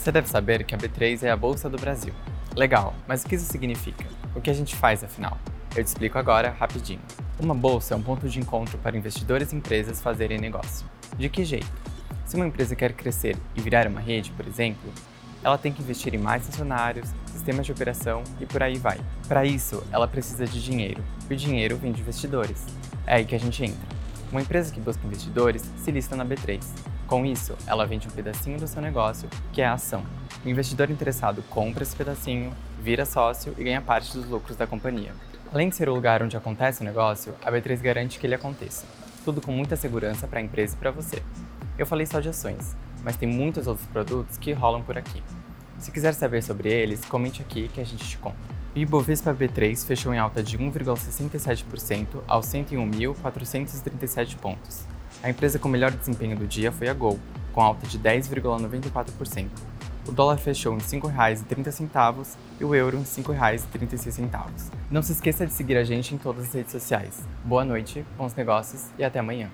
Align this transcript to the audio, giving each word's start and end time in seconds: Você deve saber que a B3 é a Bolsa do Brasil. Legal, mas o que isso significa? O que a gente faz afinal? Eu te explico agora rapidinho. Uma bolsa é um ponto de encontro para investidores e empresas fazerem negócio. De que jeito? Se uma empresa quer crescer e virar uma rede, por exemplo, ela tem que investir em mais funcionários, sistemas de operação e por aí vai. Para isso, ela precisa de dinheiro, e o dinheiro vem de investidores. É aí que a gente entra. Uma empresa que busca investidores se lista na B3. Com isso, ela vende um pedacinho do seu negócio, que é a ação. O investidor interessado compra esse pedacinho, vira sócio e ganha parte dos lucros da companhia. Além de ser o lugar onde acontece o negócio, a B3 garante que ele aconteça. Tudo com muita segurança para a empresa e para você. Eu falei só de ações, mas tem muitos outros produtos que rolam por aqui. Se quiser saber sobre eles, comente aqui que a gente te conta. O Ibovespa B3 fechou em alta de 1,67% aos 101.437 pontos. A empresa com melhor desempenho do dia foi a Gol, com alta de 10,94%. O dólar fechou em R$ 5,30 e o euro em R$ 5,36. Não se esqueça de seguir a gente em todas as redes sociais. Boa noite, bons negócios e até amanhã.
Você 0.00 0.10
deve 0.10 0.30
saber 0.30 0.64
que 0.64 0.74
a 0.74 0.78
B3 0.78 1.24
é 1.24 1.30
a 1.30 1.36
Bolsa 1.36 1.68
do 1.68 1.76
Brasil. 1.76 2.14
Legal, 2.56 2.94
mas 3.06 3.22
o 3.22 3.28
que 3.28 3.34
isso 3.34 3.44
significa? 3.44 4.06
O 4.34 4.40
que 4.40 4.48
a 4.48 4.54
gente 4.54 4.74
faz 4.74 5.04
afinal? 5.04 5.36
Eu 5.76 5.84
te 5.84 5.88
explico 5.88 6.16
agora 6.16 6.56
rapidinho. 6.58 7.02
Uma 7.38 7.54
bolsa 7.54 7.92
é 7.92 7.96
um 7.98 8.02
ponto 8.02 8.26
de 8.26 8.40
encontro 8.40 8.78
para 8.78 8.96
investidores 8.96 9.52
e 9.52 9.56
empresas 9.56 10.00
fazerem 10.00 10.38
negócio. 10.38 10.86
De 11.18 11.28
que 11.28 11.44
jeito? 11.44 11.70
Se 12.24 12.34
uma 12.34 12.46
empresa 12.46 12.74
quer 12.74 12.94
crescer 12.94 13.36
e 13.54 13.60
virar 13.60 13.86
uma 13.86 14.00
rede, 14.00 14.30
por 14.30 14.46
exemplo, 14.46 14.90
ela 15.44 15.58
tem 15.58 15.70
que 15.70 15.82
investir 15.82 16.14
em 16.14 16.18
mais 16.18 16.46
funcionários, 16.46 17.10
sistemas 17.26 17.66
de 17.66 17.72
operação 17.72 18.24
e 18.40 18.46
por 18.46 18.62
aí 18.62 18.78
vai. 18.78 18.98
Para 19.28 19.44
isso, 19.44 19.84
ela 19.92 20.08
precisa 20.08 20.46
de 20.46 20.64
dinheiro, 20.64 21.04
e 21.28 21.34
o 21.34 21.36
dinheiro 21.36 21.76
vem 21.76 21.92
de 21.92 22.00
investidores. 22.00 22.64
É 23.06 23.16
aí 23.16 23.26
que 23.26 23.34
a 23.34 23.38
gente 23.38 23.62
entra. 23.62 24.00
Uma 24.32 24.40
empresa 24.40 24.72
que 24.72 24.80
busca 24.80 25.06
investidores 25.06 25.62
se 25.76 25.90
lista 25.90 26.16
na 26.16 26.24
B3. 26.24 26.64
Com 27.10 27.26
isso, 27.26 27.56
ela 27.66 27.84
vende 27.84 28.06
um 28.06 28.10
pedacinho 28.12 28.56
do 28.56 28.68
seu 28.68 28.80
negócio, 28.80 29.28
que 29.52 29.60
é 29.60 29.66
a 29.66 29.72
ação. 29.72 30.04
O 30.44 30.48
investidor 30.48 30.92
interessado 30.92 31.42
compra 31.50 31.82
esse 31.82 31.96
pedacinho, 31.96 32.52
vira 32.80 33.04
sócio 33.04 33.52
e 33.58 33.64
ganha 33.64 33.82
parte 33.82 34.16
dos 34.16 34.30
lucros 34.30 34.56
da 34.56 34.64
companhia. 34.64 35.12
Além 35.52 35.70
de 35.70 35.74
ser 35.74 35.88
o 35.88 35.94
lugar 35.94 36.22
onde 36.22 36.36
acontece 36.36 36.82
o 36.82 36.84
negócio, 36.84 37.34
a 37.44 37.50
B3 37.50 37.80
garante 37.80 38.16
que 38.20 38.28
ele 38.28 38.36
aconteça. 38.36 38.86
Tudo 39.24 39.40
com 39.40 39.50
muita 39.50 39.74
segurança 39.74 40.28
para 40.28 40.38
a 40.38 40.42
empresa 40.42 40.76
e 40.76 40.78
para 40.78 40.92
você. 40.92 41.20
Eu 41.76 41.84
falei 41.84 42.06
só 42.06 42.20
de 42.20 42.28
ações, 42.28 42.76
mas 43.02 43.16
tem 43.16 43.28
muitos 43.28 43.66
outros 43.66 43.88
produtos 43.88 44.38
que 44.38 44.52
rolam 44.52 44.80
por 44.80 44.96
aqui. 44.96 45.20
Se 45.80 45.90
quiser 45.90 46.14
saber 46.14 46.44
sobre 46.44 46.72
eles, 46.72 47.04
comente 47.04 47.42
aqui 47.42 47.66
que 47.74 47.80
a 47.80 47.84
gente 47.84 48.06
te 48.06 48.18
conta. 48.18 48.38
O 48.72 48.78
Ibovespa 48.78 49.34
B3 49.34 49.84
fechou 49.84 50.14
em 50.14 50.18
alta 50.18 50.44
de 50.44 50.56
1,67% 50.56 52.22
aos 52.28 52.46
101.437 52.46 54.36
pontos. 54.36 54.86
A 55.22 55.28
empresa 55.28 55.58
com 55.58 55.68
melhor 55.68 55.90
desempenho 55.90 56.36
do 56.36 56.46
dia 56.46 56.72
foi 56.72 56.88
a 56.88 56.94
Gol, 56.94 57.18
com 57.52 57.60
alta 57.60 57.86
de 57.86 57.98
10,94%. 57.98 59.48
O 60.08 60.12
dólar 60.12 60.38
fechou 60.38 60.72
em 60.72 60.78
R$ 60.78 60.84
5,30 60.84 62.36
e 62.58 62.64
o 62.64 62.74
euro 62.74 62.96
em 62.96 63.00
R$ 63.00 63.06
5,36. 63.06 64.70
Não 64.90 65.02
se 65.02 65.12
esqueça 65.12 65.46
de 65.46 65.52
seguir 65.52 65.76
a 65.76 65.84
gente 65.84 66.14
em 66.14 66.18
todas 66.18 66.48
as 66.48 66.54
redes 66.54 66.72
sociais. 66.72 67.22
Boa 67.44 67.64
noite, 67.64 68.04
bons 68.16 68.34
negócios 68.34 68.86
e 68.98 69.04
até 69.04 69.18
amanhã. 69.18 69.50